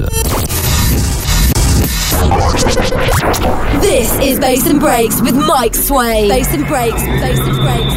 [0.00, 0.28] Listen.
[3.80, 6.28] This is Bass and Breaks with Mike Sway.
[6.28, 7.94] Bass and Breaks, Bass and Breaks.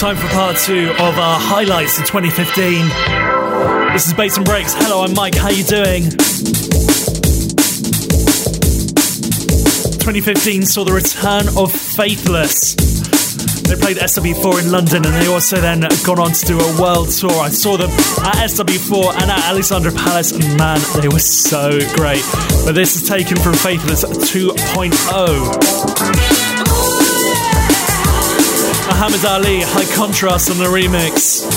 [0.00, 2.88] Time for part two of our highlights of 2015.
[3.92, 4.74] This is Bass and Breaks.
[4.74, 5.34] Hello, I'm Mike.
[5.34, 6.10] How you doing?
[10.00, 12.91] 2015 saw the return of Faithless.
[13.72, 17.08] They played SW4 in London and they also then gone on to do a world
[17.08, 17.32] tour.
[17.40, 22.22] I saw them at SW4 and at Alexandra Palace, and man, they were so great.
[22.66, 24.92] But this is taken from Faithless 2.0.
[28.88, 31.48] Muhammad Ali, High Contrast on the remix.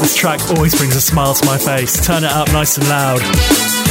[0.00, 2.06] This track always brings a smile to my face.
[2.06, 3.81] Turn it up nice and loud.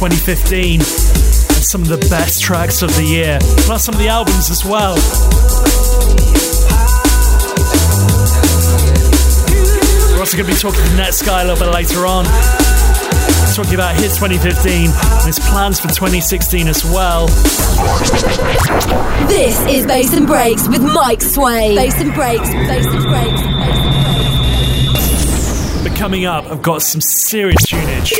[0.00, 0.82] 2015 and
[1.60, 3.38] some of the best tracks of the year,
[3.68, 4.94] plus some of the albums as well.
[10.08, 12.24] We're also going to be talking to Netsky a little bit later on,
[13.52, 17.26] talking about his 2015 and his plans for 2016 as well.
[19.28, 21.76] This is Bass and Breaks with Mike Sway.
[21.76, 23.42] Bass and Breaks, Bass and Breaks.
[25.84, 28.14] But coming up, I've got some serious tunage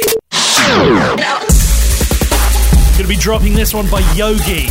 [3.11, 4.69] be dropping this one by Yogi.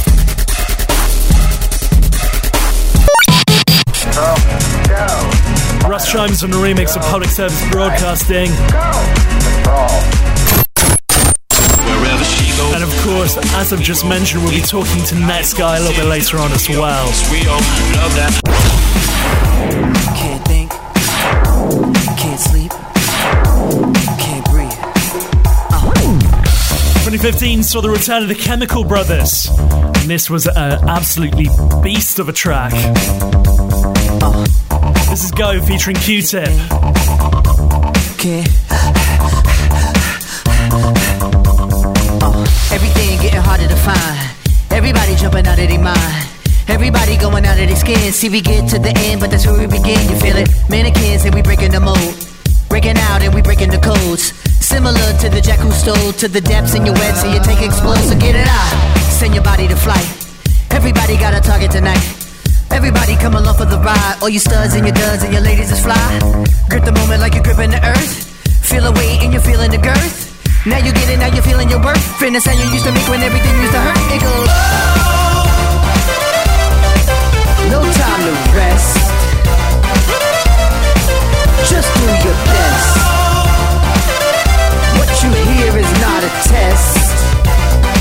[5.85, 8.47] Rust Russ Chimes from the remix of Public Service Broadcasting.
[12.73, 16.07] And of course, as I've just mentioned, we'll be talking to Netsky a little bit
[16.07, 17.09] later on as well.
[27.19, 31.47] 2015 saw the return of the Chemical Brothers, and this was an absolutely
[31.83, 32.71] beast of a track.
[35.09, 36.47] This is Go featuring Q-Tip.
[38.15, 38.47] Can't.
[38.71, 38.95] Uh,
[42.71, 44.71] everything getting harder to find.
[44.71, 46.29] Everybody jumping out of their mind.
[46.69, 48.13] Everybody going out of their skin.
[48.13, 50.09] See, we get to the end, but that's where we begin.
[50.09, 50.49] You feel it?
[50.69, 52.15] Mannequins and we breaking the mold.
[52.69, 54.31] Breaking out and we breaking the codes.
[54.69, 57.65] Similar to the jack who stole to the depths in your wet, so you take
[57.65, 58.69] explode, so get it out.
[59.17, 60.05] Send your body to flight.
[60.69, 62.05] Everybody got a target tonight.
[62.69, 64.17] Everybody come along for the ride.
[64.21, 65.97] All you studs and your duds and your ladies is fly.
[66.69, 68.29] Grip the moment like you're gripping the earth.
[68.61, 70.29] Feel a weight and you're feeling the girth.
[70.67, 72.05] Now you get it, now you're feeling your worth.
[72.21, 73.97] Fitness how you used to make when everything used to hurt.
[74.13, 74.53] It goes.
[77.73, 79.01] No time to rest.
[81.73, 83.08] Just do your best.
[85.19, 86.95] You hear is not a test.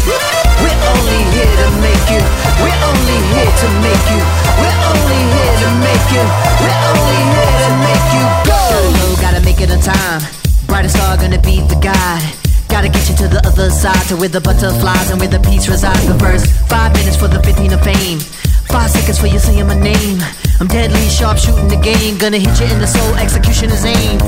[0.06, 2.22] We're only here to make you.
[2.62, 4.22] We're only here to make you.
[4.54, 6.24] We're only here to make you.
[6.62, 8.62] We're only here to make you go.
[9.02, 10.22] Go, gotta make it on time.
[10.68, 12.47] Brightest star gonna be the guide.
[12.68, 15.68] Gotta get you to the other side, to where the butterflies and where the peace
[15.68, 16.06] resides.
[16.06, 18.20] The first five minutes for the 15 of fame.
[18.68, 20.20] Five seconds for you saying my name.
[20.60, 22.18] I'm deadly sharp shooting the game.
[22.18, 24.18] Gonna hit you in the soul, execution is aim.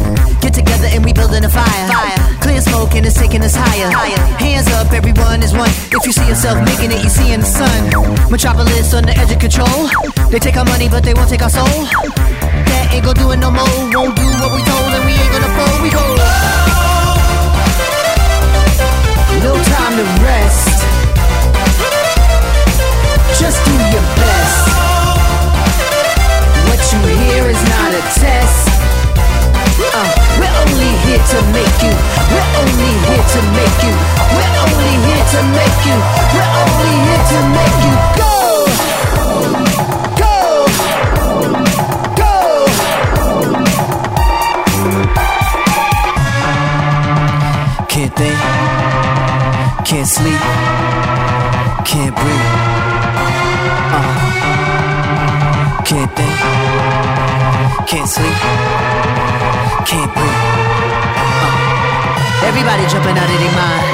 [0.41, 1.87] Get together and we building a fire.
[1.93, 2.41] fire.
[2.41, 3.93] Clear smoke and it's taking us higher.
[3.93, 4.25] higher.
[4.41, 5.69] Hands up, everyone is one.
[5.93, 7.93] If you see yourself making it, you see in the sun.
[8.31, 9.91] Metropolis on the edge of control.
[10.31, 11.69] They take our money, but they won't take our soul.
[11.69, 13.69] That ain't gonna do it no more.
[13.93, 15.83] Won't do what we told, and we ain't gonna fold.
[15.83, 16.10] We go.
[19.43, 20.85] No time to rest.
[23.41, 24.69] Just do your best.
[26.69, 28.69] What you hear is not a test.
[29.81, 30.09] Uh,
[30.39, 31.95] we're only here to make you.
[32.29, 33.97] We're only here to make you.
[34.37, 35.97] We're only here to make you.
[36.37, 38.35] We're only here to make you go.
[40.21, 40.37] Go.
[42.21, 42.35] Go.
[47.89, 48.60] Can't think.
[49.85, 50.41] Can't sleep.
[51.85, 52.49] Can't breathe.
[53.91, 54.03] Uh.
[55.85, 56.37] Can't think.
[57.89, 58.39] Can't sleep.
[59.89, 60.41] Can't breathe.
[61.17, 62.47] Uh.
[62.47, 63.87] Everybody jumping out of their mind.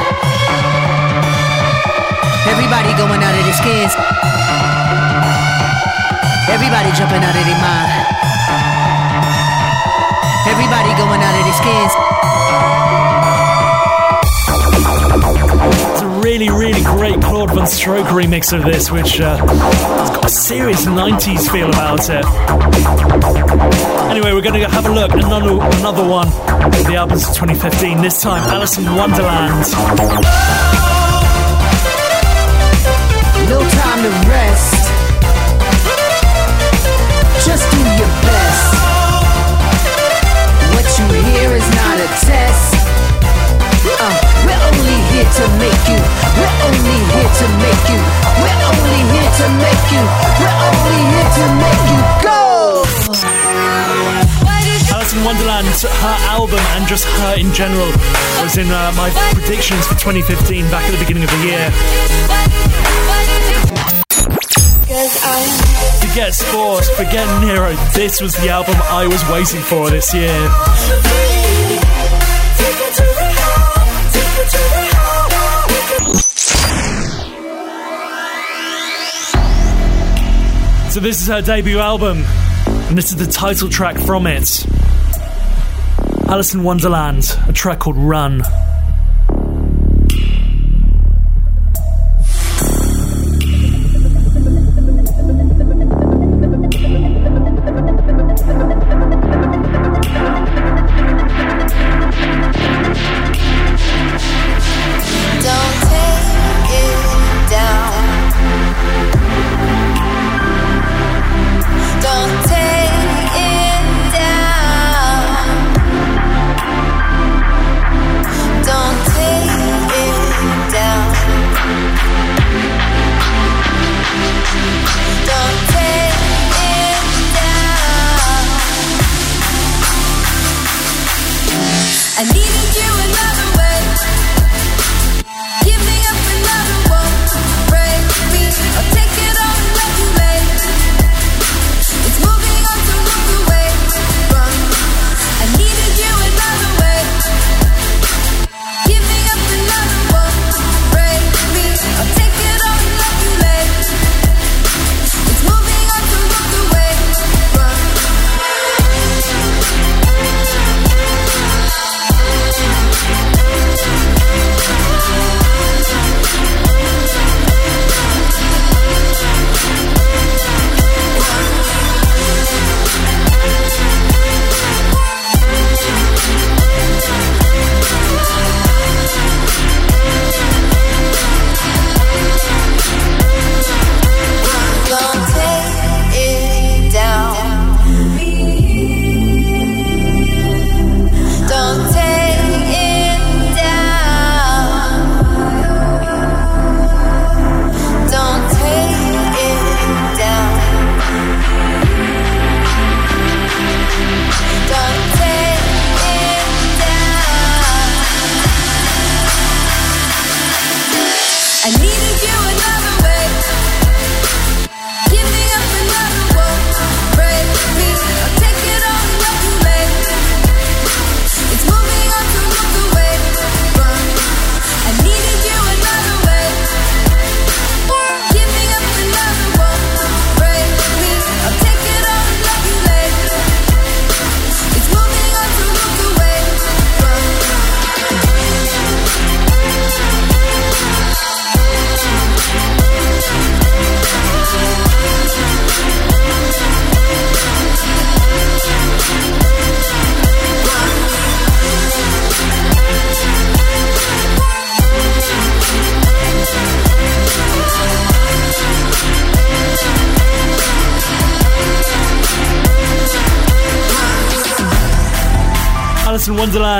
[2.50, 3.94] Everybody going out of their skins.
[6.50, 7.90] Everybody jumping out of their mind.
[10.50, 12.85] Everybody going out of their skins.
[16.36, 21.50] Really, really great Claude VonStroke remix of this, which uh, has got a serious 90s
[21.50, 22.26] feel about it.
[24.10, 27.34] Anyway, we're going to have a look at another, another one of the albums of
[27.36, 28.02] 2015.
[28.02, 29.64] This time, Alison Wonderland.
[33.48, 34.92] No time to rest.
[37.48, 38.74] Just do your best.
[40.76, 42.75] What you hear is not a test.
[43.98, 44.12] Uh,
[44.44, 45.96] we're only here to make you.
[46.36, 48.00] We're only here to make you.
[48.44, 50.02] We're only here to make you.
[50.36, 52.84] We're only here to make you go.
[54.92, 57.88] Alison Wonderland, her album and just her in general
[58.44, 61.72] was in uh, my predictions for 2015 back at the beginning of the year.
[66.00, 67.72] Forget Sports, forget Nero.
[67.94, 70.36] This was the album I was waiting for this year.
[80.96, 82.24] So this is her debut album,
[82.66, 84.66] and this is the title track from it.
[86.26, 88.42] Alison Wonderland, a track called Run.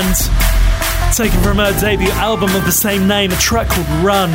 [0.07, 4.31] In Wonderland, taken from her debut album of the same name, a track called Run.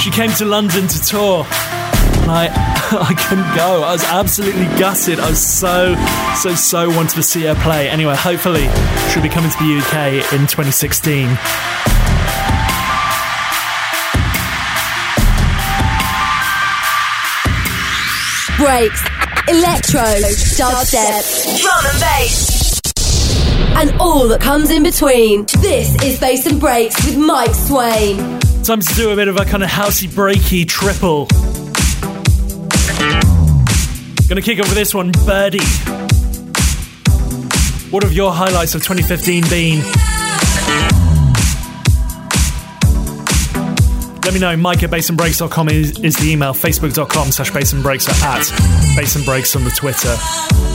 [0.00, 2.48] She came to London to tour, and I,
[2.92, 3.82] I couldn't go.
[3.82, 5.18] I was absolutely gutted.
[5.18, 5.94] I was so,
[6.36, 7.88] so, so wanted to see her play.
[7.88, 8.68] Anyway, hopefully,
[9.10, 11.28] she'll be coming to the UK in 2016.
[18.56, 19.02] Breaks,
[19.48, 20.06] electro,
[20.56, 22.53] dubstep, drum and bass,
[23.76, 25.46] and all that comes in between.
[25.60, 28.16] This is Bass and Breaks with Mike Swain.
[28.62, 31.26] Time to do a bit of a kind of housey breaky triple.
[34.28, 35.64] Gonna kick off with this one, Birdie.
[37.90, 39.82] What have your highlights of 2015 been?
[44.24, 44.56] Let me know.
[44.56, 46.54] Mike at bassandbreaks.com is, is the email.
[46.54, 48.42] Facebook.com slash bassandbreaks or at
[48.96, 50.73] bassandbreaks on the Twitter.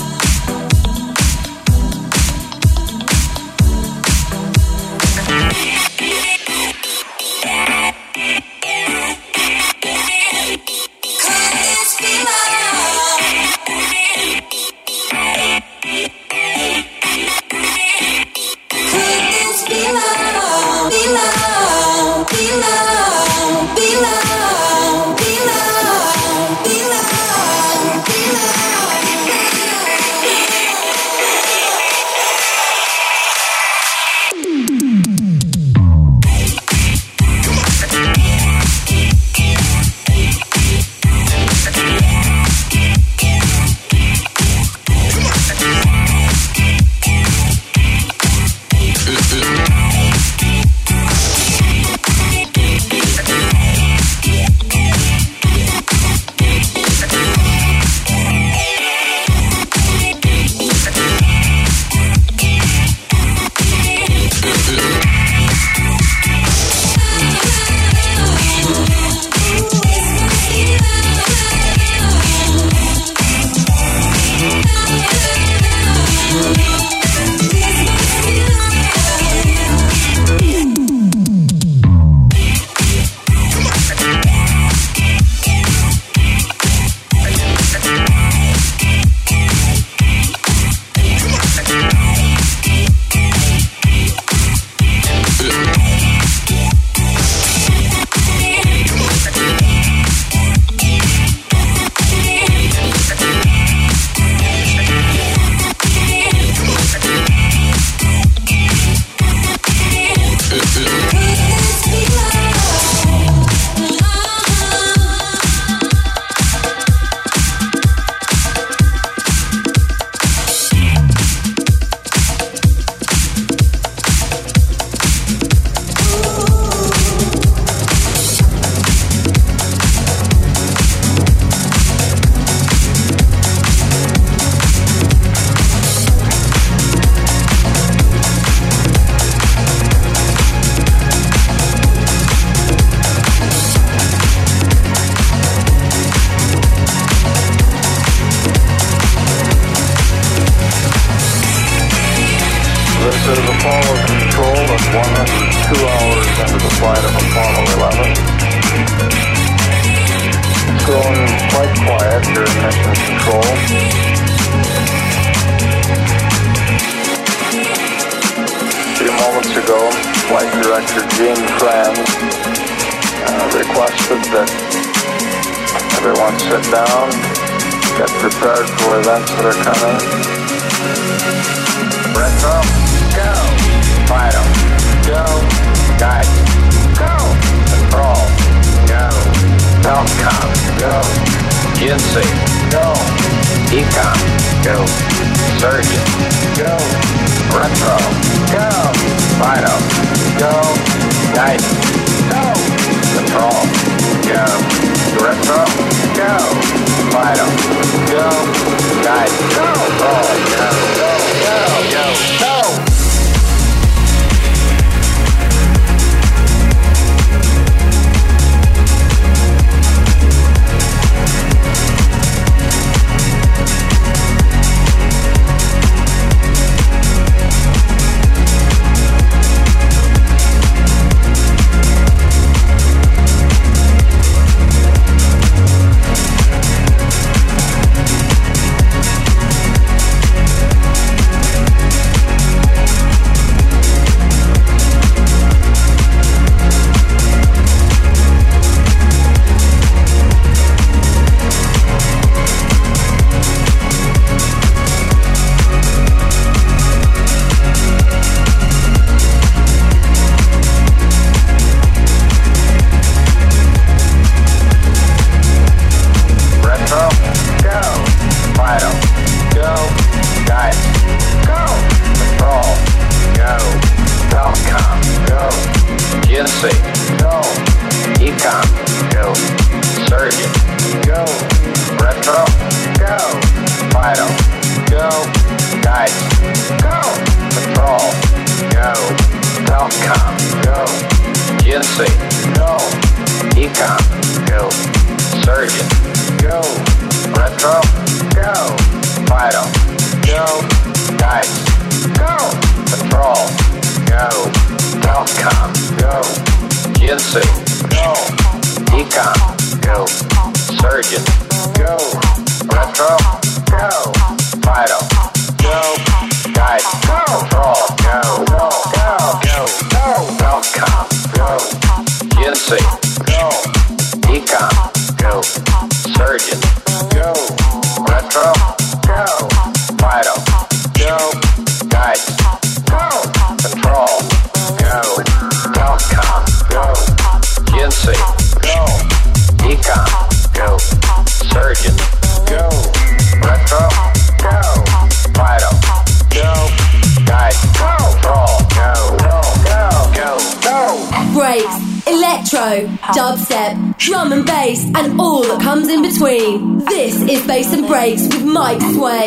[357.88, 359.26] Breaks with Mike Sway.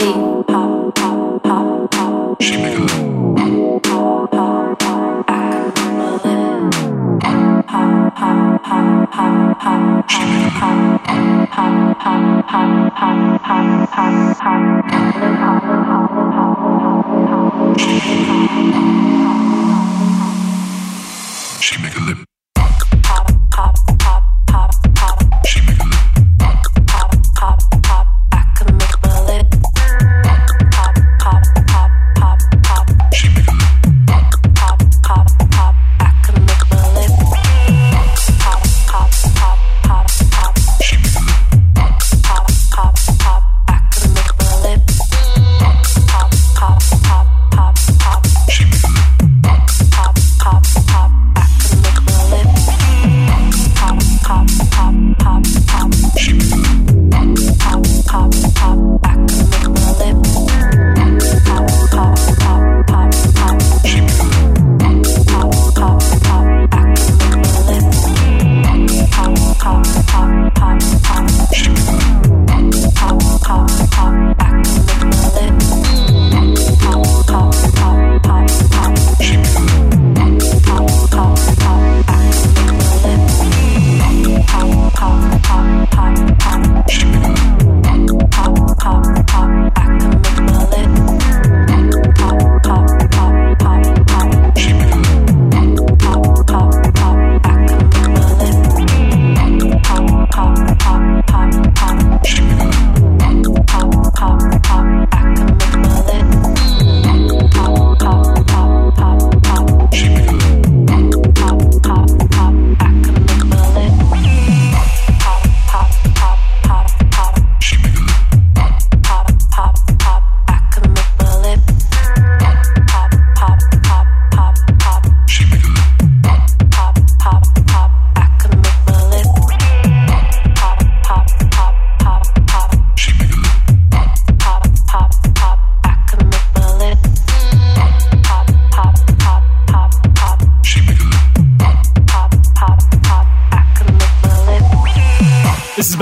[21.60, 22.31] She make a lip.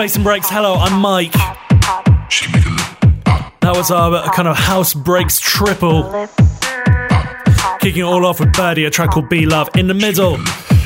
[0.00, 0.48] Bass and Breaks.
[0.48, 1.32] Hello, I'm Mike.
[3.60, 6.04] That was our uh, kind of house breaks triple.
[7.80, 9.68] Kicking it all off with Birdie, a track called Be Love.
[9.76, 10.38] In the middle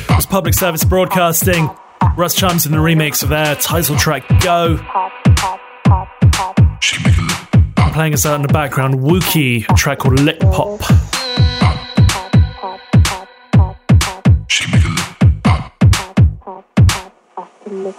[0.09, 1.69] was Public Service Broadcasting.
[2.17, 4.75] Russ Chimes in the remix of their title track Go.
[7.93, 10.81] Playing us out in the background Wookie, a track called Lip Pop.
[17.85, 17.91] Show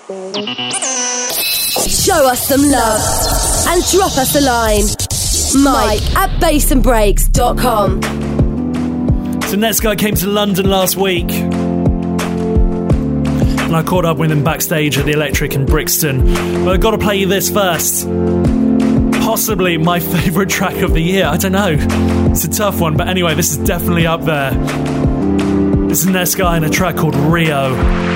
[2.29, 3.01] us some love
[3.68, 4.83] and drop us a line.
[5.62, 8.03] Mike at bassandbreaks.com.
[9.42, 11.31] So Netsky came to London last week.
[13.61, 16.35] And I caught up with him backstage at the Electric in Brixton.
[16.64, 18.09] But I've got to play you this first.
[19.22, 21.27] Possibly my favourite track of the year.
[21.27, 21.77] I don't know.
[22.33, 24.51] It's a tough one, but anyway, this is definitely up there.
[25.87, 28.15] This is Netsky and a track called Rio.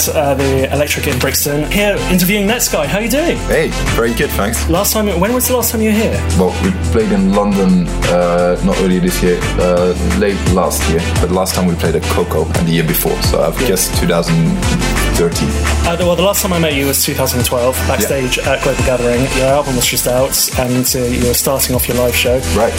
[0.00, 1.70] At uh, the Electric in Brixton.
[1.70, 2.86] Here, interviewing Netsky.
[2.86, 3.36] How are you doing?
[3.48, 4.66] Hey, very good, thanks.
[4.70, 6.12] Last time, when was the last time you were here?
[6.38, 11.30] Well, we played in London uh, not earlier this year, uh, late last year, but
[11.30, 13.92] last time we played at Koko and the year before, so I've guessed
[15.28, 15.86] 2013.
[15.86, 19.20] Uh, the- well, the last time I met you was 2012, backstage at Global Gathering.
[19.36, 22.38] Your album was just out, and uh, you were starting off your live show.
[22.56, 22.72] Right.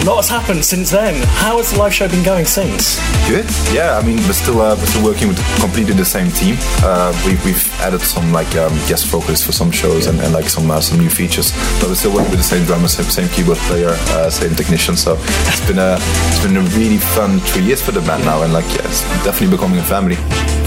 [0.00, 1.14] A lot has happened since then.
[1.36, 2.96] How has the live show been going since?
[3.28, 3.44] Good.
[3.72, 6.56] Yeah, I mean, we're still uh, we're still working with completely the same team.
[6.82, 10.48] Uh, we, we've added some like um, guest vocalists for some shows and, and like
[10.48, 13.28] some uh, some new features, but we're still working with the same drummer, same, same
[13.28, 14.96] keyboard player, uh, same technician.
[14.96, 18.42] So it's been a it's been a really fun three years for the band now,
[18.42, 20.16] and like yeah, it's definitely becoming a family.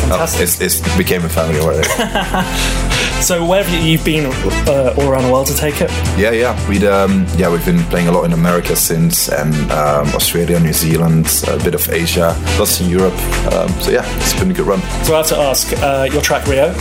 [0.06, 0.42] Oh, Fantastic.
[0.42, 1.88] it's, it's it became a family already.
[3.22, 4.26] So where have you been
[4.68, 5.90] uh, all around the world to take it?
[6.16, 6.54] Yeah, yeah.
[6.70, 10.74] We'd um, yeah, we've been playing a lot in America since, and um, Australia, New
[10.74, 13.16] Zealand, a bit of Asia, lots in Europe.
[13.52, 14.82] Um, so yeah, it's been a good run.
[15.06, 16.72] So I have to ask, uh, your track Rio,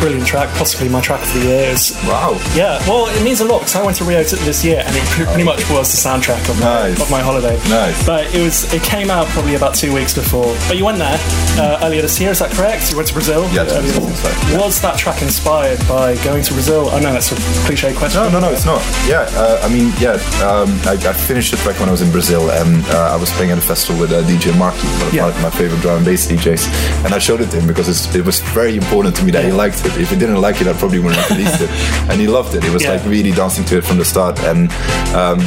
[0.00, 1.70] brilliant track, possibly my track of the year.
[1.70, 2.38] Is, Wow.
[2.54, 5.02] yeah, well, it means a lot because I went to Rio this year and it
[5.04, 7.00] pretty much was the soundtrack of my, Nice.
[7.00, 7.56] of my holiday.
[7.68, 8.06] Nice.
[8.06, 10.54] But it was it came out probably about two weeks before.
[10.68, 11.18] But you went there
[11.58, 12.90] uh, earlier this year, is that correct?
[12.90, 13.42] You went to Brazil.
[13.52, 14.58] Yeah, earlier this- right, yeah.
[14.60, 16.90] Was that track inspired by going to Brazil?
[16.90, 18.22] I know that's a cliche question.
[18.22, 18.80] No, no, no, it's not.
[19.06, 22.10] Yeah, uh, I mean, yeah, um, I, I finished the track when I was in
[22.10, 25.14] Brazil, and uh, I was playing at a festival with uh, DJ Marky, one of
[25.14, 25.30] Yeah.
[25.30, 28.14] my, my favorite drum and bass DJs, and I showed it to him because it's,
[28.14, 29.87] it was very important to me that he liked it.
[29.96, 31.70] If he didn't like it, I probably wouldn't have released it,
[32.10, 32.62] and he loved it.
[32.64, 32.92] He was Yeah.
[32.92, 34.70] like really dancing to it from the start, and.
[35.14, 35.40] Um,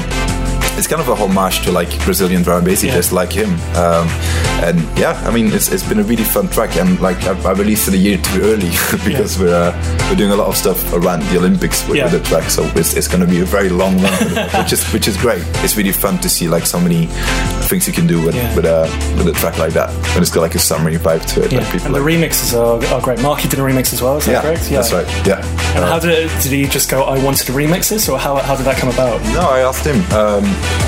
[0.82, 2.96] it's kind of a homage to like Brazilian drum and Yeah.
[2.96, 3.52] just like him.
[3.78, 4.08] Um,
[4.66, 6.76] and yeah, I mean, it's, it's been a really fun track.
[6.76, 8.70] And like, I, I released it a year too early
[9.06, 9.72] because we're uh,
[10.10, 12.06] we're doing a lot of stuff around the Olympics with, Yeah.
[12.06, 12.50] with the track.
[12.50, 15.44] So it's, it's going to be a very long the- which is which is great.
[15.64, 17.06] It's really fun to see like so many
[17.70, 18.56] things you can do with Yeah.
[18.56, 18.82] with a
[19.18, 19.90] with a track like that.
[20.14, 21.52] And it's got like a summery vibe to it.
[21.52, 21.60] Yeah.
[21.60, 23.22] Like people and the like, remixes are, are great.
[23.22, 24.64] Marky did a remix as well, is that yeah, correct?
[24.72, 25.08] Yeah, that's right.
[25.28, 25.42] Yeah.
[25.76, 27.04] And Uh, how did it, did he just go?
[27.04, 29.22] I wanted to remix this, or how, how did that come about?
[29.34, 30.44] no, I asked him, um,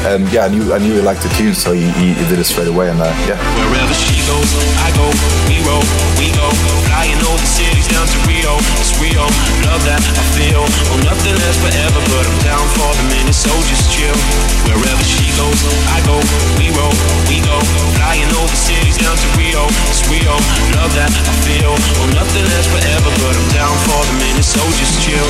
[0.10, 2.40] and yeah, I knew I knew he liked the tune, so he, he, he did
[2.40, 4.50] it straight away, and uh, yeah, Wherever she goes,
[4.84, 5.08] I go.
[5.48, 5.84] We roll,
[6.20, 6.48] we go.
[6.88, 8.56] Flying over cities down to Rio.
[8.80, 9.26] It's Rio.
[9.68, 10.64] Love that I feel.
[10.64, 14.16] Oh, nothing lasts forever, but I'm down for the minute, so just chill.
[14.68, 15.60] Wherever she goes,
[15.92, 16.20] I go.
[16.60, 16.94] We roll,
[17.32, 17.58] we go.
[17.96, 19.68] Flying over cities down to Rio.
[19.92, 20.04] It's.
[20.14, 21.74] Love that I feel.
[21.74, 25.30] Oh, nothing lasts forever, but I'm down for the minute, so just chill.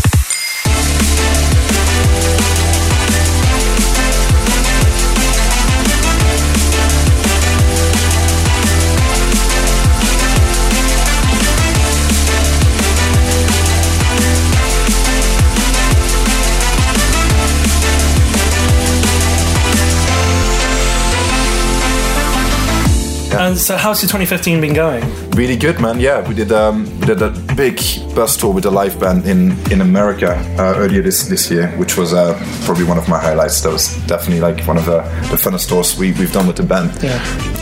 [23.41, 25.03] And so, how's your 2015 been going?
[25.35, 25.99] really good, man.
[25.99, 27.77] Yeah, we did um, we did a big
[28.13, 31.97] bus tour with the live band in in America uh, earlier this this year, which
[31.97, 33.61] was uh, probably one of my highlights.
[33.61, 35.01] That was definitely like one of the,
[35.31, 36.91] the funnest tours we, we've done with the band.
[37.01, 37.17] Yeah.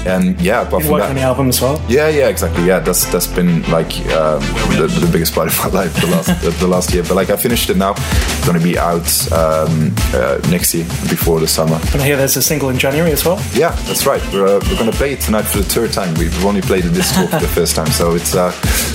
[0.06, 1.82] And yeah, apart from that, on the album as well.
[1.88, 2.66] Yeah, yeah, exactly.
[2.66, 4.42] Yeah, that's that's been like um,
[4.78, 7.04] the, the biggest part of my life the last the, the last year.
[7.04, 7.94] But like I finished it now.
[7.98, 11.80] It's gonna be out um, uh, next year before the summer.
[11.94, 13.40] And I hear there's a single in January as well.
[13.54, 14.22] Yeah, that's right.
[14.34, 16.14] We're, uh, we're gonna play it tonight for the third time.
[16.16, 18.52] We've only played it this tour for the first time, so it's uh,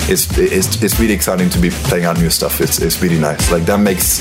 [0.09, 2.61] it's it's it's really exciting to be playing out new stuff.
[2.61, 3.51] It's it's really nice.
[3.51, 4.19] Like that makes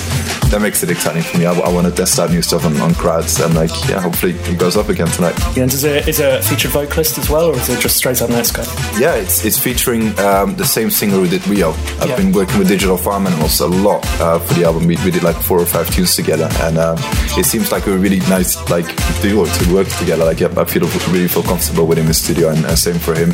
[0.50, 1.46] that makes it exciting for me.
[1.46, 4.60] I, want to test out new stuff on, on crowds and like yeah, hopefully it
[4.60, 5.36] goes up again tonight.
[5.58, 8.22] And is it is it a featured vocalist as well, or is it just straight
[8.22, 8.64] up Netsky?
[9.00, 11.72] Yeah, it's it's featuring um, the same singer who did Rio.
[12.00, 12.18] I've Yeah.
[12.18, 14.86] been working with Digital Farm Animals a lot uh, for the album.
[14.88, 16.98] We, we did like four or five tunes together, and um,
[17.38, 18.86] it seems like a really nice like
[19.22, 20.24] duo to work together.
[20.26, 23.00] Like yeah, I feel really feel comfortable with him in the studio, and uh, same
[23.00, 23.32] for him.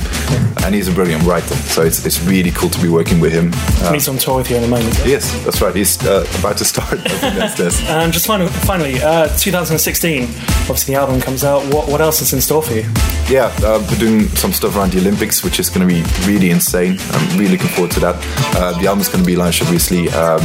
[0.64, 3.52] And he's a brilliant writer, so it's it's really cool to be working with him.
[3.84, 4.96] Uh, he's on tour with you in a moment.
[5.06, 5.76] Yes, that's right.
[5.76, 7.00] He's uh, about to start.
[7.90, 11.62] And just finally, finally uh, 2016, obviously the album comes out.
[11.74, 12.86] What, what else is in store for you?
[13.30, 16.50] Yeah, uh, we're doing some stuff around the Olympics, which is going to be really
[16.50, 16.98] insane.
[17.12, 18.16] I'm really looking forward to that.
[18.58, 20.42] Uh, the album's going to be launched obviously, um,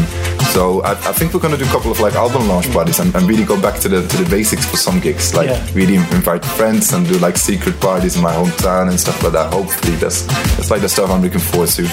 [0.53, 2.99] so I, I think we're going to do a couple of like album launch parties
[3.01, 5.67] and, and really go back to the to the basics for some gigs, like Yeah.
[5.75, 9.53] really invite friends and do like secret parties in my hometown and stuff like that.
[9.53, 10.23] Hopefully, that's
[10.57, 11.84] that's like the stuff I'm looking forward to.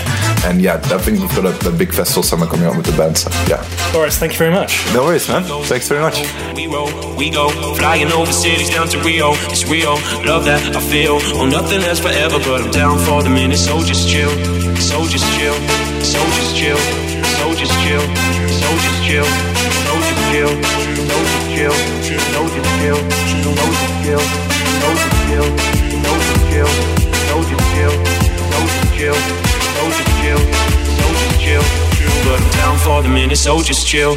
[0.46, 2.98] And yeah, I think we've got a, a big festival summer coming up with the
[2.98, 3.18] band.
[3.18, 3.62] So yeah,
[3.94, 4.86] Boris, thank you very much.
[4.94, 5.44] no worries, man.
[5.66, 6.18] Thanks very much.
[6.56, 9.34] We roll, we go, flying over cities down to Rio.
[9.54, 9.94] It's Rio,
[10.26, 11.20] love that I feel.
[11.38, 13.58] Oh, nothing lasts forever, but I'm down for the minute.
[13.58, 14.30] So just chill,
[14.78, 15.54] so just chill,
[16.02, 16.78] so just chill,
[17.34, 18.02] so just chill,
[18.50, 21.74] so just chill, so just chill, so just chill, so just chill,
[22.34, 24.22] so just chill, so just chill,
[24.80, 25.48] so just chill,
[26.02, 26.70] so just chill,
[27.28, 31.64] so just chill, chill, just chill.
[32.24, 33.38] But I'm down for the minute,
[33.88, 34.16] chill.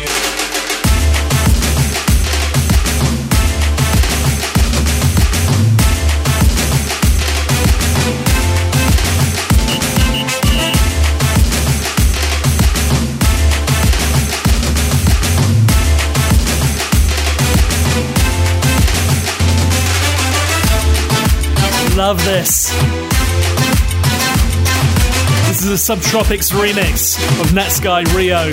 [21.97, 23.04] Love this.
[25.65, 28.51] This is a Subtropics remix of Netsky Rio.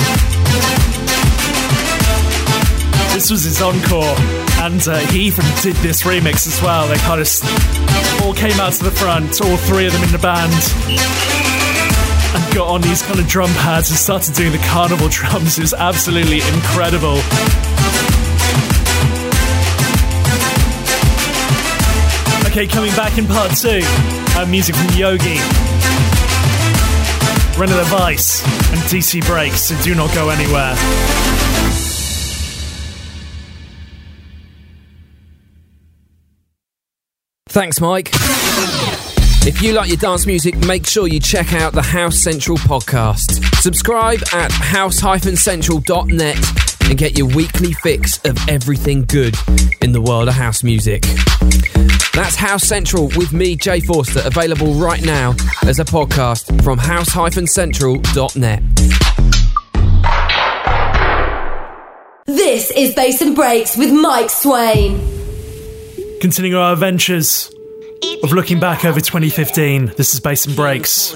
[3.13, 4.15] This was his encore,
[4.63, 6.87] and uh, he even did this remix as well.
[6.87, 10.19] They kind of all came out to the front, all three of them in the
[10.19, 10.53] band,
[12.33, 15.57] and got on these kind of drum pads and started doing the carnival drums.
[15.57, 17.17] It was absolutely incredible.
[22.47, 23.81] Okay, coming back in part two,
[24.39, 25.39] uh, music from Yogi,
[27.61, 28.41] Rene LaVice,
[28.73, 30.73] and DC Breaks, so do not go anywhere.
[37.49, 38.09] Thanks, Mike.
[39.45, 43.45] If you like your dance music, make sure you check out the House Central podcast.
[43.61, 49.33] Subscribe at house-central.net and get your weekly fix of everything good
[49.81, 51.03] in the world of house music.
[52.13, 58.63] That's House Central with me, Jay Forster, available right now as a podcast from house-central.net.
[62.25, 64.99] This is Bass and Breaks with Mike Swain.
[66.19, 67.49] Continuing our adventures
[68.21, 71.13] of looking back over 2015, this is Bass and Breaks.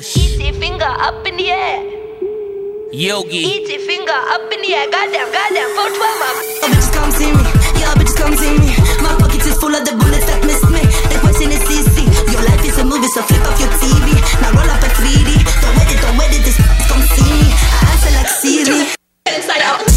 [2.96, 3.44] Yogi.
[3.44, 4.88] Eat your finger up in the air.
[4.88, 6.36] Goddamn, goddamn, 412 up.
[6.64, 7.44] Oh, bitches come see me.
[7.76, 8.72] Yeah, bitches come see me.
[9.04, 10.80] My pocket is full of the bullets that missed me.
[11.12, 12.08] The question is easy.
[12.32, 14.16] Your life is a movie, so flip off your TV.
[14.40, 15.28] Now roll up a 3D.
[15.60, 16.44] Don't wait it, don't wait it.
[16.48, 16.56] This
[16.88, 17.52] come see me.
[17.52, 18.80] I answer like Siri.
[19.28, 19.95] Inside out.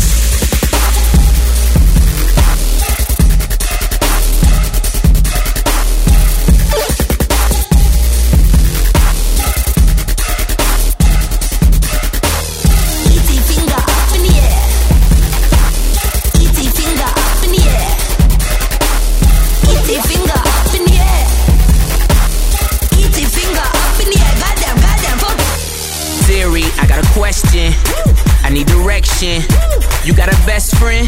[29.29, 31.05] You got a best friend?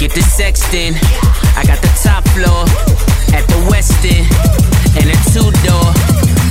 [0.00, 0.96] Get the sexting.
[1.52, 2.64] I got the top floor
[3.36, 4.24] at the Westin
[4.96, 5.84] and a two door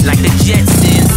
[0.06, 1.10] like the Jetsons.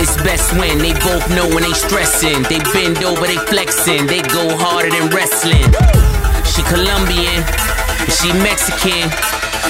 [0.00, 2.40] It's best when they both know when they stressing.
[2.48, 4.06] They bend over, they flexing.
[4.06, 5.68] They go harder than wrestling.
[6.48, 7.44] She Colombian,
[8.08, 9.12] she Mexican.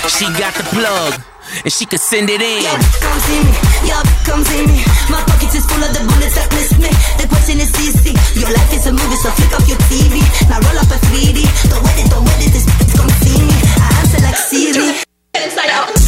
[0.07, 1.18] She got the plug,
[1.64, 2.62] and she could send it in.
[2.62, 3.52] Yeah, come see me.
[3.87, 4.76] Yeah, come see me.
[5.11, 6.90] My pocket is full of the bullets that missed me.
[7.18, 8.14] The question is easy.
[8.38, 10.20] Your life is a movie, so flick off your TV.
[10.48, 11.44] Now roll up a 3D.
[11.70, 12.52] Don't wait it, don't wait it.
[12.52, 13.56] This bitch come see me.
[13.80, 14.88] I answer like Siri.
[15.34, 15.90] Inside out.
[15.90, 16.08] Oh.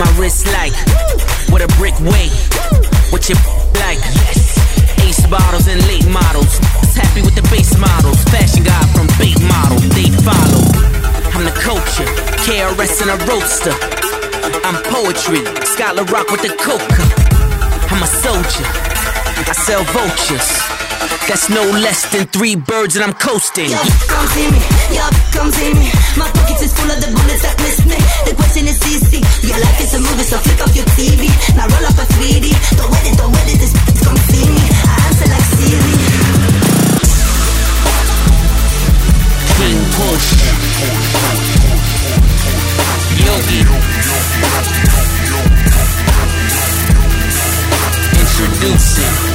[0.00, 0.72] My wrist like,
[1.52, 2.32] what a brick weigh,
[3.12, 3.36] what your
[3.84, 4.00] like.
[5.04, 6.58] Ace bottles and late models.
[6.80, 8.22] Just happy with the base models.
[8.32, 10.64] Fashion guy from big model, they follow.
[11.36, 12.08] I'm the culture,
[12.40, 13.76] KRS and a roaster.
[14.64, 17.04] I'm poetry, Scholar Rock with the coca.
[17.92, 18.64] I'm a soldier,
[19.44, 20.79] I sell vultures.
[21.30, 23.70] That's no less than three birds and I'm coasting.
[23.70, 24.58] Y'all come see me,
[24.90, 25.86] y'all come see me.
[26.18, 27.94] My pockets is full of the bullets that miss me.
[28.26, 29.22] The question is easy.
[29.46, 31.30] Your life is a movie, so flick off your TV.
[31.54, 32.50] Now roll up a 3D.
[32.74, 33.62] Don't wait it, don't wait it.
[33.62, 33.70] This
[34.02, 34.58] come see me.
[34.58, 35.94] I answer like Siri.
[39.54, 40.34] King push.
[43.22, 43.70] Yogi.
[48.18, 49.29] Introducing.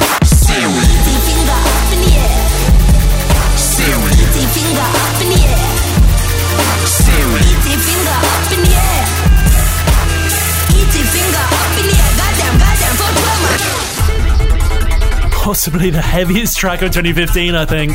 [15.46, 17.92] Possibly the heaviest track of 2015, I think.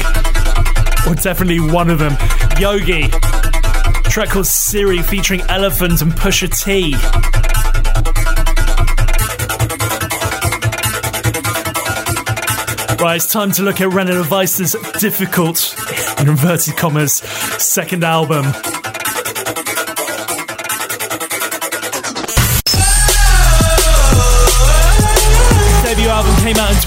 [1.09, 2.17] Or definitely one of them.
[2.61, 3.09] Yogi.
[4.09, 6.95] Track called Siri featuring Elephant and Pusha T.
[13.03, 15.75] Right, it's time to look at Rene LaVice's difficult,
[16.21, 18.45] in inverted commas, second album.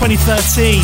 [0.03, 0.83] 2013.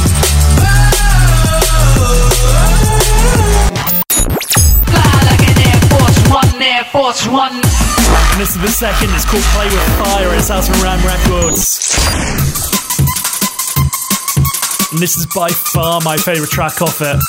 [8.31, 11.93] And this is the second, it's called Play With Fire, it's out on Ram Records.
[14.93, 17.19] And this is by far my favourite track off it.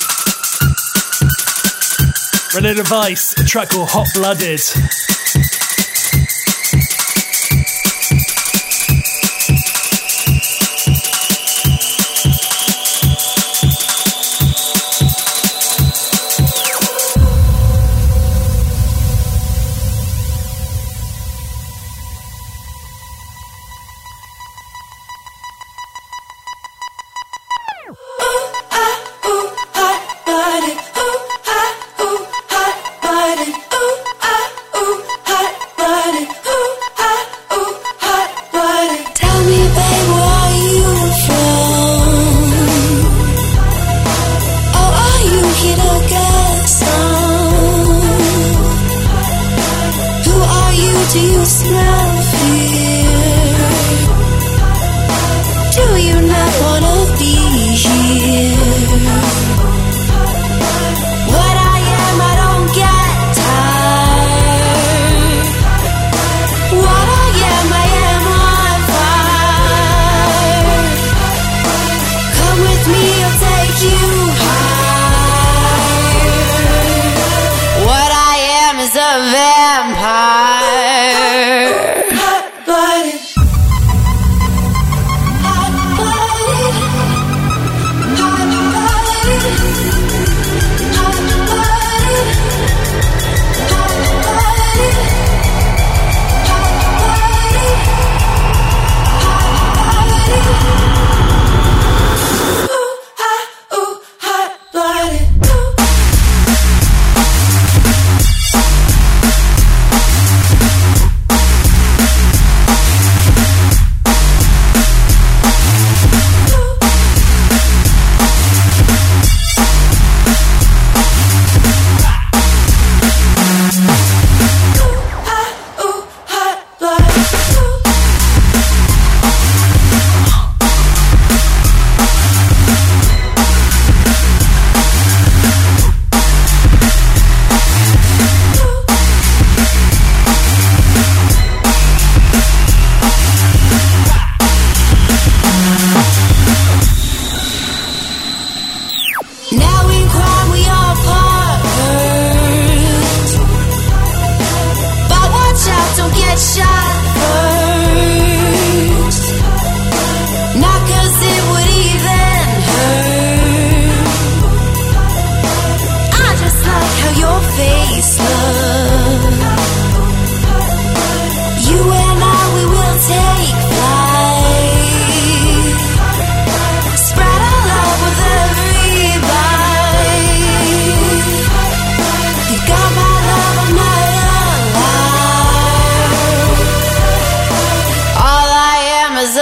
[2.55, 4.61] Rene LaVice, a track called Hot Blooded.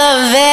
[0.09, 0.48] love it.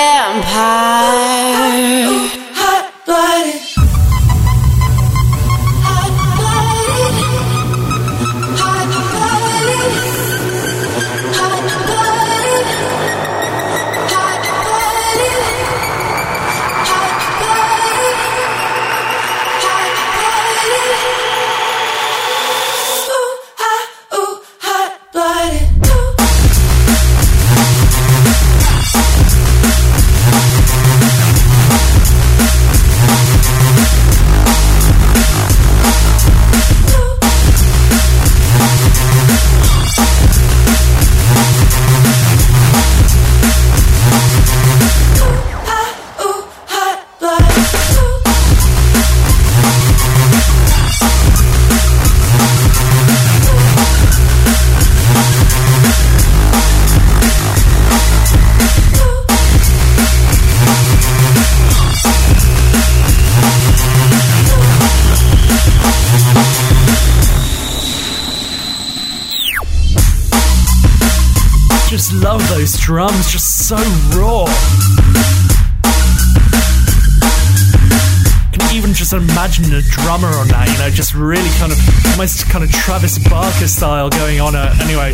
[82.57, 84.57] Kind of Travis Barker style going on.
[84.57, 85.13] Uh, anyway,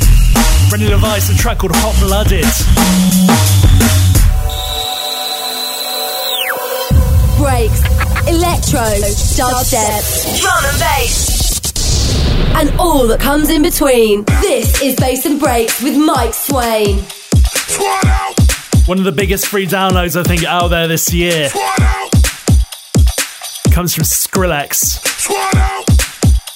[0.71, 2.45] Rene LaVice, a track called Hot Blooded.
[7.37, 7.81] breaks,
[8.29, 8.79] electro,
[9.35, 11.73] dubstep, drum and bass,
[12.61, 14.23] and all that comes in between.
[14.41, 16.99] This is Bass and Breaks with Mike Swain.
[18.87, 21.49] One of the biggest free downloads I think out there this year.
[23.73, 25.82] Comes from Skrillex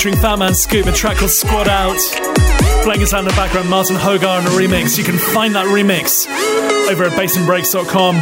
[0.00, 1.98] featuring Fat Man Scoop, a track called Squad Out.
[2.84, 4.96] Playing us out in the background, Marten Hørger in a remix.
[4.96, 6.26] You can find that remix
[6.90, 8.14] over at bassandbreaks.com.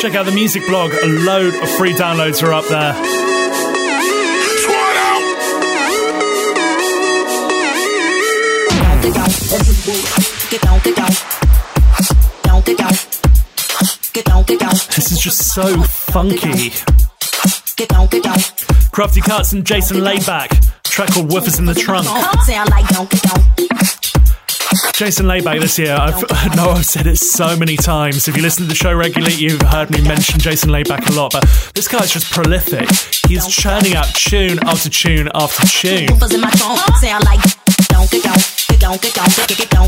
[0.00, 2.94] Check out the music blog, a load of free downloads are up there.
[4.58, 5.22] Spot out
[14.96, 16.72] this is just so funky.
[17.76, 20.48] Crafty Kuts and Jason Laidback,
[20.84, 22.06] track called Woofers in the Trunk.
[22.06, 23.42] Sound like don't get down.
[24.94, 28.28] Jason Layback this year, I've, I know I've said it so many times.
[28.28, 31.32] If you listen to the show regularly, you've heard me mention Jason Layback a lot,
[31.32, 31.42] but
[31.74, 32.88] this guy's just prolific.
[33.28, 36.08] He's churning out tune after tune after tune.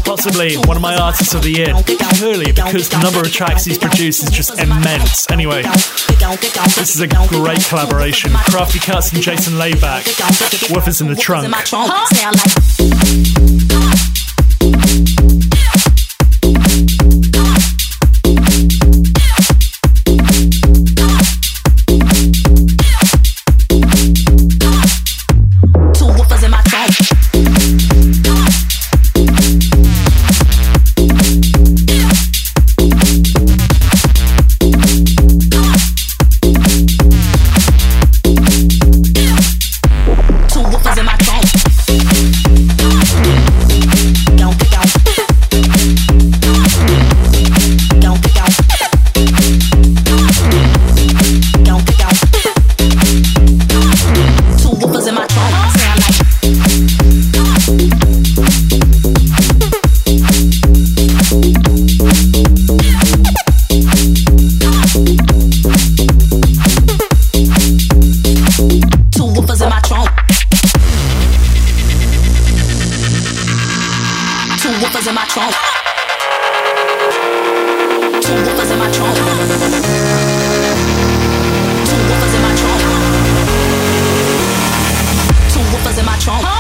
[0.04, 1.74] Possibly one of my artists of the year,
[2.16, 5.30] purely because the number of tracks he's produced is just immense.
[5.30, 8.30] Anyway, this is a great collaboration.
[8.32, 10.02] Crafty Kuts and Jason Layback.
[10.72, 11.52] Woofers in the trunk.
[11.66, 13.67] Two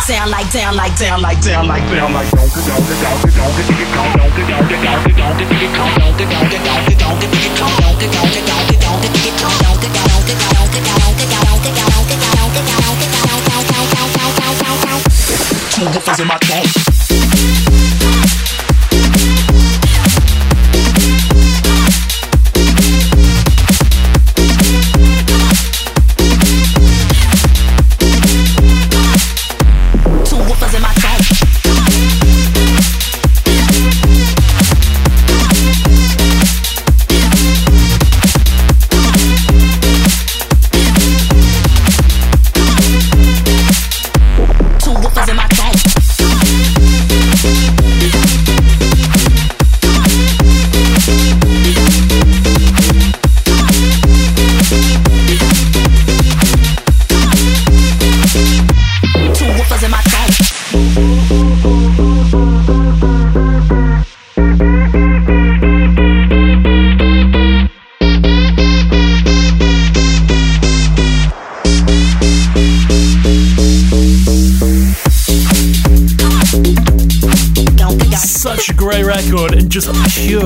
[0.08, 0.24] my trunk.
[0.24, 2.98] Sound like down, like down, like down, like down, like down.
[15.70, 16.97] Two woofers in my trunk.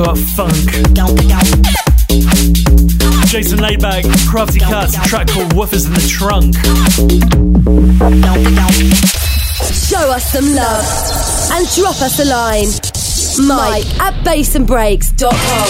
[0.03, 0.55] Pure funk.
[3.29, 6.57] Jason Layback, Crafty Kuts, track called Woofers in the Trunk.
[9.73, 10.85] Show us some love
[11.53, 12.67] and drop us a line.
[13.47, 15.69] Mike at bassandbreaks.com.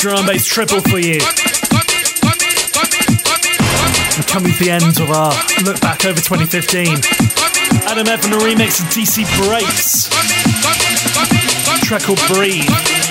[0.00, 1.20] Drum and bass triple for you.
[4.18, 6.88] We're coming to the end of our look back over 2015.
[7.86, 10.11] Adam F remix of DC Breaks.
[11.92, 13.01] Track called Breathe.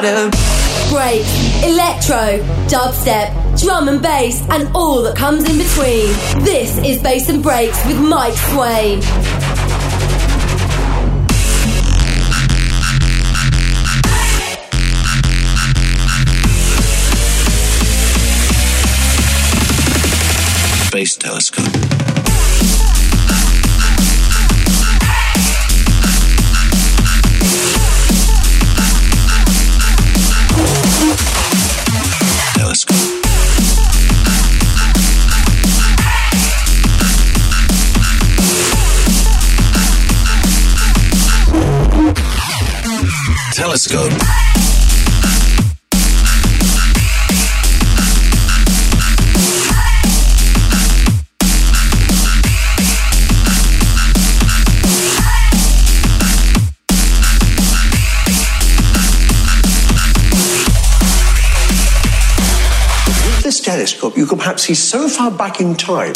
[0.00, 0.30] Gotta
[0.90, 1.26] break,
[1.64, 2.38] electro,
[2.68, 6.44] dubstep, drum and bass, and all that comes in between.
[6.44, 9.02] This is Bass and Breaks with Mike Swain.
[20.86, 21.64] Space telescope.
[21.64, 22.17] Telescope.
[43.88, 44.12] Telescope.
[63.24, 66.12] With this telescope, you can perhaps see so far back in time.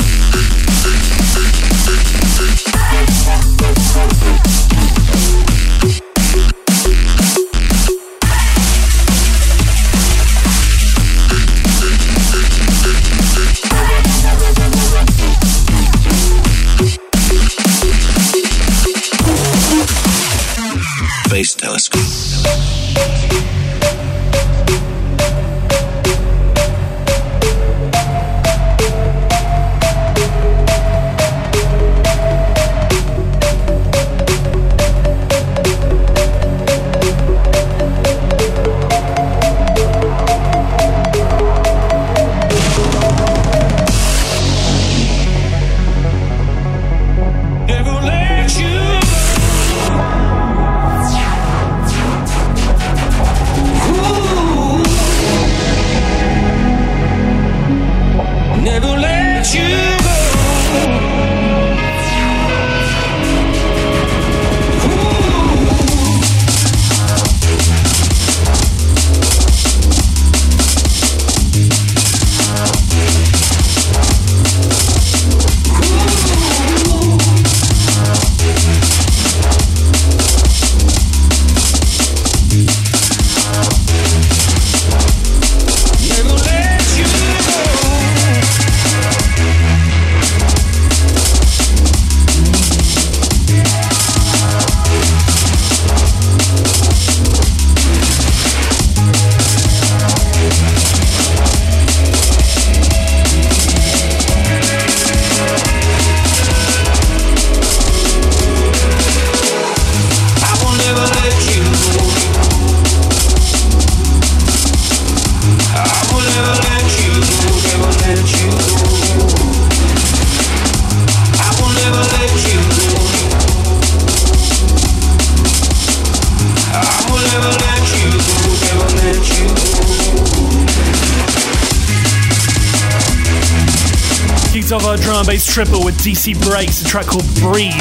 [135.53, 137.75] Triple with DC Breaks, a track called Breathe.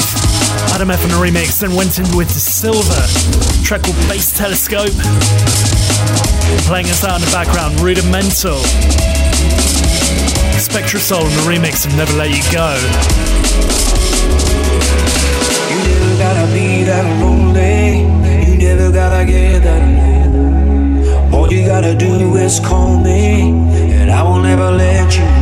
[0.75, 4.37] Adam F on a remix, then went in with the Silver, a track called Bass
[4.37, 4.91] Telescope.
[6.67, 8.59] Playing us out in the background, Rudimental.
[10.59, 12.75] SpectraSoul in the remix of Never Let You Go.
[15.71, 18.03] You never gotta be that lonely.
[18.51, 21.33] You never gotta get that.
[21.33, 23.51] All you gotta do is call me,
[23.93, 25.40] and I will never let you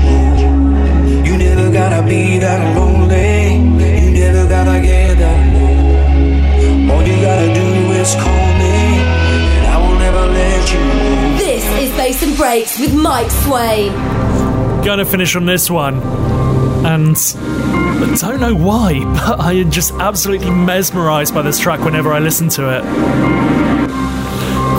[1.99, 3.55] gotta be that lonely.
[3.55, 6.95] You never gotta get that low.
[6.95, 9.03] All you gotta do is call me,
[9.57, 11.37] and I will never let you go.
[11.37, 13.91] This is Bass and Breaks with Mike Swain.
[14.83, 16.01] Gonna finish on this one.
[16.85, 17.17] And
[18.23, 22.19] I don't know why, but I am just absolutely mesmerized by this track whenever I
[22.19, 22.83] listen to it.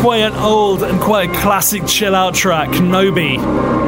[0.00, 3.79] Quite an old and quite a classic chill out track, Kinobe.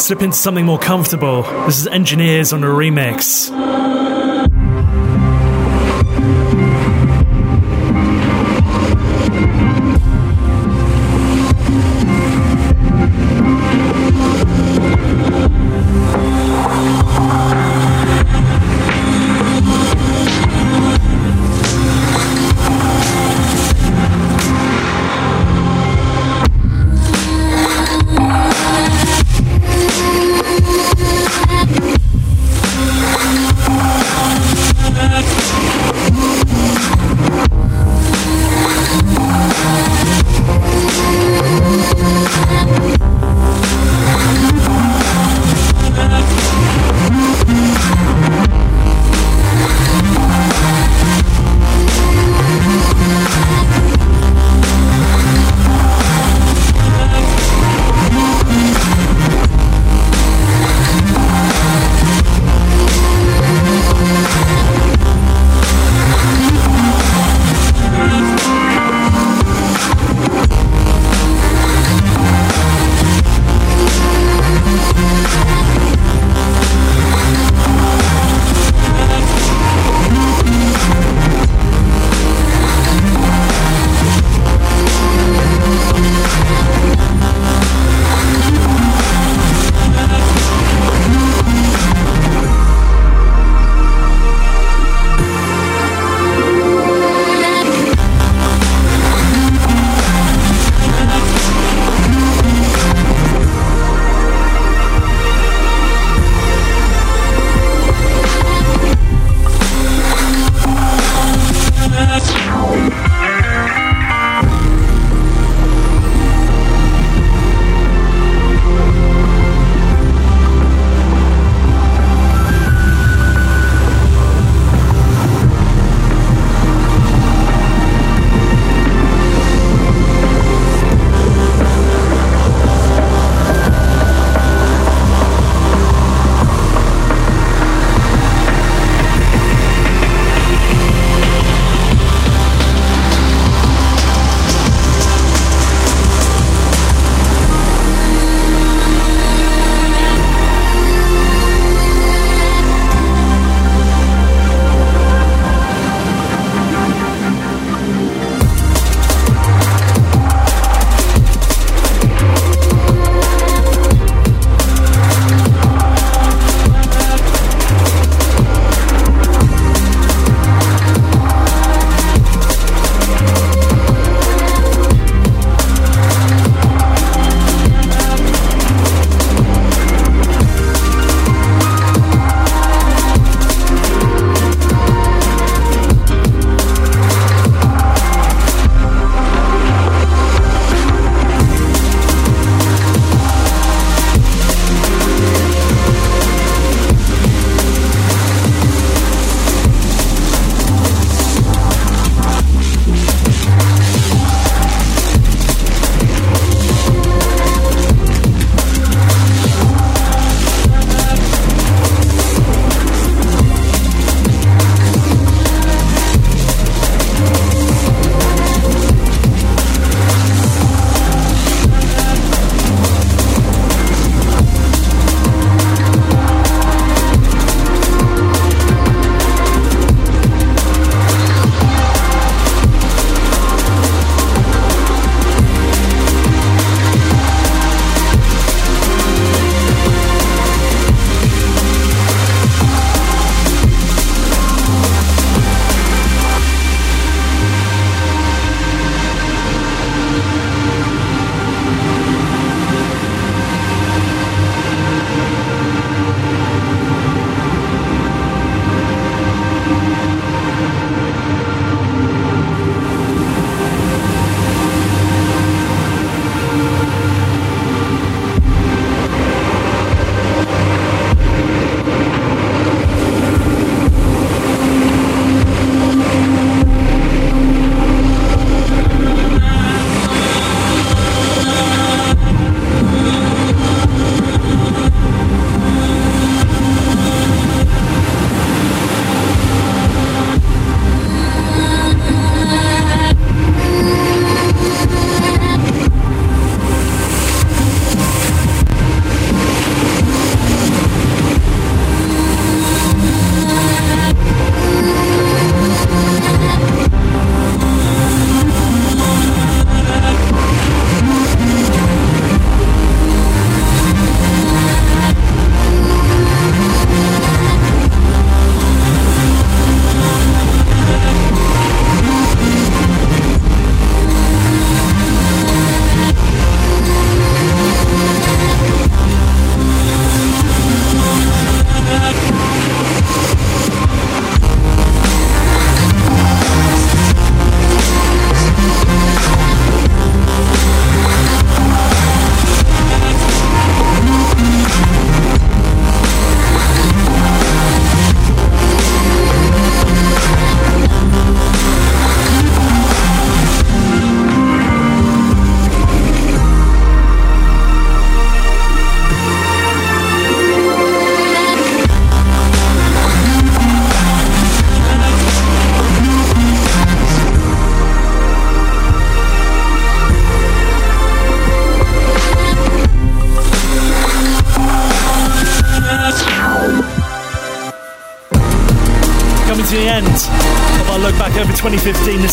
[0.00, 1.42] Slip into something more comfortable.
[1.66, 3.50] This is Engineers on a remix.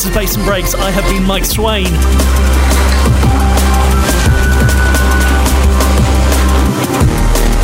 [0.09, 0.75] Is Bass and Breaks.
[0.75, 1.85] I have been Mike Swain.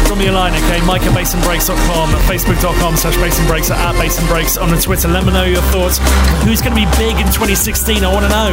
[0.06, 0.80] Drop me a line, okay?
[0.86, 5.08] Mike at bassandbreaks.com, facebook.com slash bassandbreaks, at bassandbreaks on the Twitter.
[5.08, 6.00] Let me know your thoughts.
[6.44, 8.04] Who's going to be big in 2016?
[8.04, 8.52] I want to know.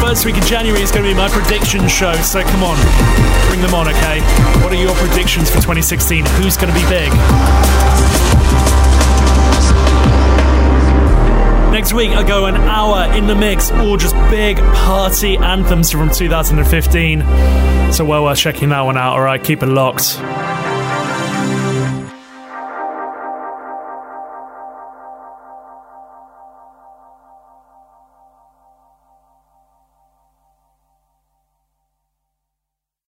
[0.00, 2.76] First week of January is going to be my prediction show, so come on,
[3.48, 4.20] bring them on, okay?
[4.62, 6.26] What are your predictions for 2016?
[6.42, 7.10] Who's going to be big?
[11.84, 16.10] Next week, I go an hour in the mix, all just big party anthems from
[16.10, 17.20] 2015.
[17.92, 19.12] So well worth checking that one out.
[19.12, 20.18] All right, keep it locked.